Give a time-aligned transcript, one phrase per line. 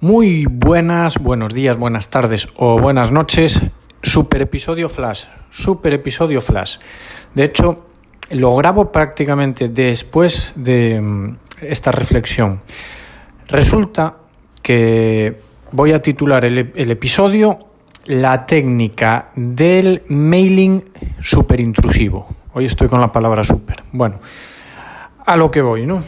[0.00, 3.64] Muy buenas, buenos días, buenas tardes o buenas noches.
[4.00, 6.78] Super episodio flash, super episodio flash.
[7.34, 7.88] De hecho,
[8.30, 12.60] lo grabo prácticamente después de mm, esta reflexión.
[13.48, 14.14] Resulta
[14.62, 15.40] que
[15.72, 17.58] voy a titular el, episodio
[18.06, 22.36] La técnica del mailing super intrusivo.
[22.52, 23.82] Hoy estoy con la palabra super.
[23.90, 24.20] Bueno,
[25.26, 26.04] a lo que voy, ¿no?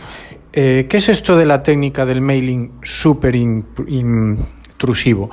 [0.52, 5.30] Eh, ¿Qué es esto de la técnica del mailing súper intrusivo?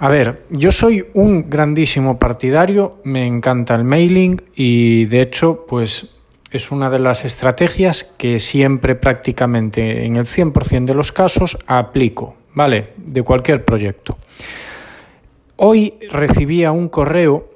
[0.00, 6.14] A ver, yo soy un grandísimo partidario, me encanta el mailing y de hecho, pues
[6.52, 12.36] es una de las estrategias que siempre prácticamente en el 100% de los casos aplico,
[12.54, 12.92] ¿vale?
[12.96, 14.18] De cualquier proyecto.
[15.56, 17.48] Hoy recibía un correo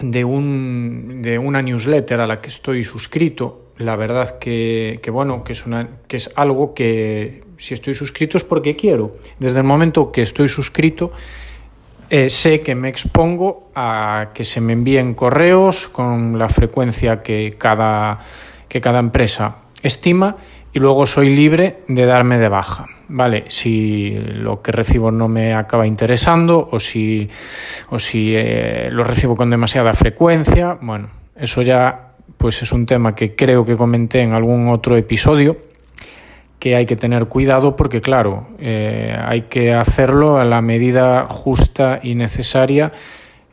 [0.00, 5.52] de, un, de una newsletter a la que estoy suscrito la verdad que, bueno, que
[5.52, 9.12] es, una, que es algo que si estoy suscrito es porque quiero.
[9.38, 11.12] Desde el momento que estoy suscrito,
[12.10, 17.56] eh, sé que me expongo a que se me envíen correos con la frecuencia que
[17.56, 18.18] cada,
[18.68, 20.36] que cada empresa estima
[20.74, 22.86] y luego soy libre de darme de baja.
[23.08, 27.30] Vale, si lo que recibo no me acaba interesando o si,
[27.88, 32.09] o si eh, lo recibo con demasiada frecuencia, bueno, eso ya
[32.40, 35.58] pues es un tema que creo que comenté en algún otro episodio
[36.58, 42.00] que hay que tener cuidado porque claro, eh, hay que hacerlo a la medida justa
[42.02, 42.92] y necesaria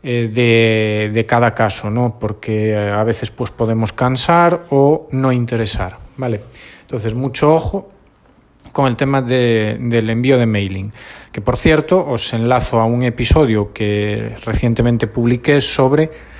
[0.01, 2.17] eh, de, de, cada caso, ¿no?
[2.17, 6.39] Porque eh, a veces pues podemos cansar o no interesar, ¿vale?
[6.83, 7.89] Entonces, mucho ojo
[8.71, 10.93] con el tema de, del envío de mailing,
[11.33, 16.36] que por cierto os enlazo a un episodio que recientemente publiqué sobre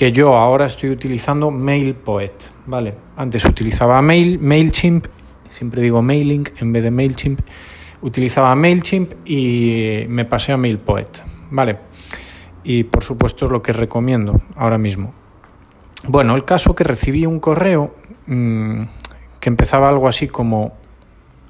[0.00, 2.32] que yo ahora estoy utilizando MailPoet,
[2.64, 2.94] ¿vale?
[3.18, 5.04] Antes utilizaba Mail, MailChimp,
[5.50, 7.40] siempre digo Mailing en vez de MailChimp,
[8.00, 11.76] utilizaba MailChimp y me pasé a MailPoet, ¿vale?
[12.64, 15.12] Y por supuesto es lo que recomiendo ahora mismo.
[16.08, 17.94] Bueno, el caso que recibí un correo
[18.26, 18.84] mmm,
[19.38, 20.78] que empezaba algo así como,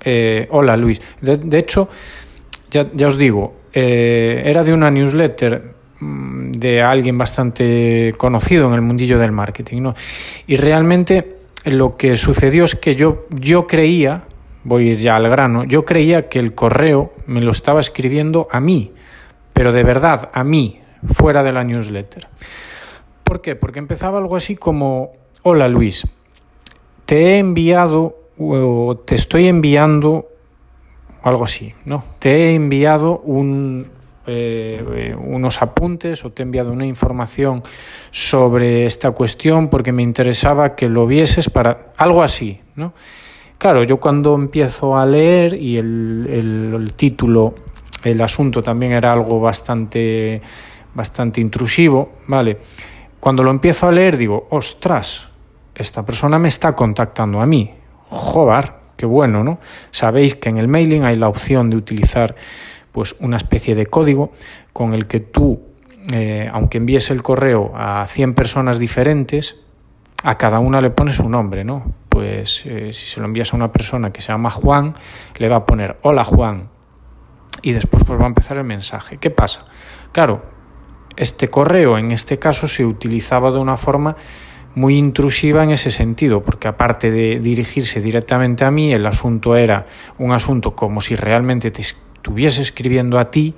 [0.01, 1.89] eh, hola Luis, de, hecho,
[2.69, 5.80] ya, ya, os digo, eh, era de una newsletter Mm,
[6.61, 9.83] de alguien bastante conocido en el mundillo del marketing.
[9.83, 9.95] ¿no?
[10.47, 14.25] Y realmente lo que sucedió es que yo, yo creía,
[14.63, 18.93] voy ya al grano, yo creía que el correo me lo estaba escribiendo a mí,
[19.53, 20.81] pero de verdad a mí,
[21.15, 22.29] fuera de la newsletter.
[23.25, 23.57] ¿Por qué?
[23.57, 26.07] Porque empezaba algo así como, hola Luis,
[27.07, 30.29] te he enviado o te estoy enviando
[31.23, 32.05] algo así, ¿no?
[32.19, 33.91] Te he enviado un,
[34.33, 37.63] eh, unos apuntes o te he enviado una información
[38.11, 42.93] sobre esta cuestión porque me interesaba que lo vieses para algo así, ¿no?
[43.59, 47.55] Claro, yo cuando empiezo a leer y el, el, el título,
[48.05, 50.41] el asunto también era algo bastante,
[50.95, 52.59] bastante intrusivo, ¿vale?
[53.19, 55.29] Cuando lo empiezo a leer digo, ostras,
[55.75, 57.75] esta persona me está contactando a mí,
[58.09, 59.61] joder, qué bueno, ¿no?
[59.91, 62.37] Sabéis que en el mailing hay la opción de utilizar
[62.93, 64.33] pues una especie de código
[64.73, 65.61] con el que tú,
[66.13, 69.57] eh, aunque envíes el correo a 100 personas diferentes,
[70.23, 71.93] a cada una le pones un nombre, ¿no?
[72.09, 74.95] Pues eh, si se lo envías a una persona que se llama Juan,
[75.37, 76.69] le va a poner hola Juan
[77.63, 79.17] y después pues va a empezar el mensaje.
[79.19, 79.65] ¿Qué pasa?
[80.13, 80.43] Claro,
[81.17, 84.17] este correo en este caso se utilizaba de una forma
[84.75, 89.87] muy intrusiva en ese sentido, porque aparte de dirigirse directamente a mí, el asunto era
[90.19, 91.83] un asunto como si realmente te
[92.21, 93.55] estuviese escribiendo a ti,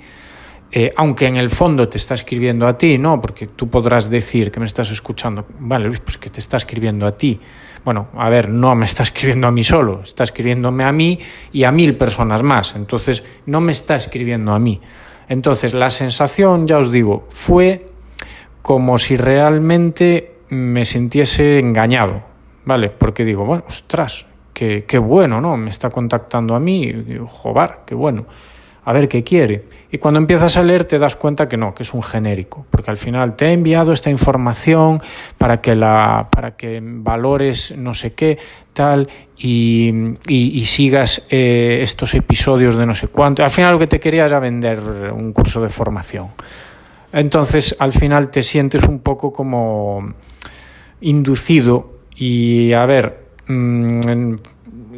[0.70, 3.20] eh, aunque en el fondo te está escribiendo a ti, ¿no?
[3.20, 7.04] Porque tú podrás decir que me estás escuchando, vale, Luis, pues que te está escribiendo
[7.06, 7.40] a ti.
[7.84, 11.18] Bueno, a ver, no me está escribiendo a mí solo, está escribiéndome a mí
[11.52, 12.76] y a mil personas más.
[12.76, 14.80] Entonces, no me está escribiendo a mí.
[15.28, 17.90] Entonces, la sensación, ya os digo, fue
[18.62, 22.22] como si realmente me sintiese engañado,
[22.64, 22.90] ¿vale?
[22.90, 25.56] Porque digo, bueno, ostras, qué, qué bueno, ¿no?
[25.56, 26.92] Me está contactando a mí,
[27.26, 28.26] joder, qué bueno
[28.84, 29.64] a ver qué quiere.
[29.90, 32.90] Y cuando empiezas a leer te das cuenta que no, que es un genérico, porque
[32.90, 35.00] al final te he enviado esta información
[35.38, 38.38] para que la para que valores no sé qué
[38.72, 39.92] tal y,
[40.26, 43.44] y, y sigas eh, estos episodios de no sé cuánto.
[43.44, 44.80] Al final lo que te quería era vender
[45.12, 46.28] un curso de formación.
[47.12, 50.14] Entonces al final te sientes un poco como
[51.00, 53.21] inducido y a ver,
[53.52, 54.36] mmm,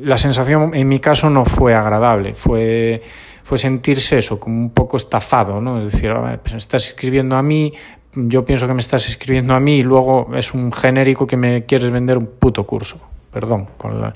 [0.03, 3.03] la sensación en mi caso no fue agradable, fue
[3.45, 5.79] fue sentirse eso, como un poco estafado, ¿no?
[5.79, 6.13] Es decir,
[6.43, 7.73] pues estás escribiendo a mí,
[8.15, 11.65] yo pienso que me estás escribiendo a mí y luego es un genérico que me
[11.65, 12.99] quieres vender un puto curso.
[13.31, 14.13] Perdón la,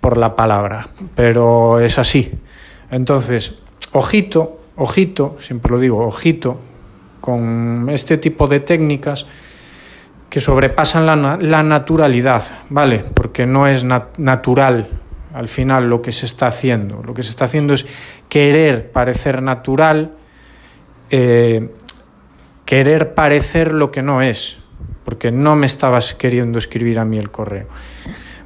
[0.00, 2.32] por la palabra, pero es así.
[2.90, 3.58] Entonces,
[3.92, 6.58] ojito, ojito, siempre lo digo, ojito,
[7.20, 9.26] con este tipo de técnicas
[10.32, 13.04] que sobrepasan la, la naturalidad, ¿vale?
[13.12, 14.88] Porque no es natural
[15.34, 17.02] al final lo que se está haciendo.
[17.02, 17.84] Lo que se está haciendo es
[18.30, 20.12] querer parecer natural,
[21.10, 21.68] eh,
[22.64, 24.58] querer parecer lo que no es,
[25.04, 27.66] porque no me estabas queriendo escribir a mí el correo.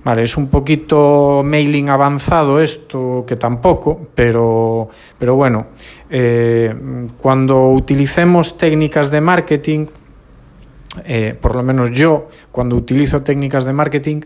[0.03, 5.69] Vale, es un poquito mailing avanzado esto, que tampoco, pero, pero bueno,
[6.11, 6.75] eh,
[7.17, 9.87] cuando utilicemos técnicas de marketing,
[11.05, 14.21] eh, por lo menos yo, cuando utilizo técnicas de marketing,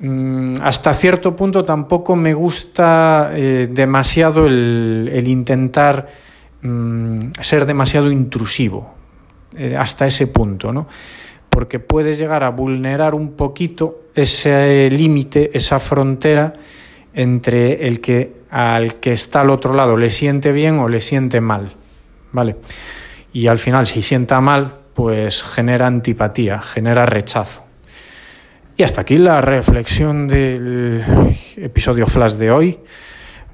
[0.00, 6.08] mm, hasta cierto punto tampoco me gusta eh, demasiado el, intentar
[6.62, 8.94] mm, ser demasiado intrusivo,
[9.78, 10.88] hasta ese punto, ¿no?
[11.54, 16.52] porque puedes llegar a vulnerar un poquito ese límite, esa frontera
[17.14, 21.40] entre el que al que está al otro lado le siente bien o le siente
[21.40, 21.74] mal,
[22.32, 22.56] ¿vale?
[23.32, 27.64] Y al final si sienta mal, pues genera antipatía, genera rechazo.
[28.76, 31.04] Y hasta aquí la reflexión del
[31.56, 32.78] episodio flash de hoy.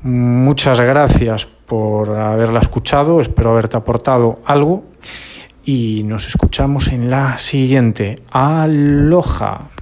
[0.03, 4.85] Muchas gracias por haberla escuchado, espero haberte aportado algo
[5.65, 8.19] y nos escuchamos en la siguiente.
[8.31, 9.80] Aloha.